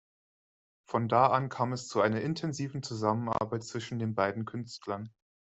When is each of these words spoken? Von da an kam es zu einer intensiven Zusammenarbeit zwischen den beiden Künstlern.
Von 0.89 1.09
da 1.09 1.27
an 1.27 1.49
kam 1.49 1.73
es 1.73 1.87
zu 1.87 2.01
einer 2.01 2.21
intensiven 2.21 2.81
Zusammenarbeit 2.81 3.63
zwischen 3.63 3.99
den 3.99 4.15
beiden 4.15 4.45
Künstlern. 4.45 5.13